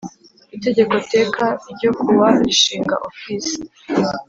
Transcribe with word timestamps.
Itegeko 0.55 0.93
Teka 1.13 1.45
ryo 1.73 1.91
kuwa 1.99 2.29
rishinga 2.45 2.95
Ofisi 3.09 3.57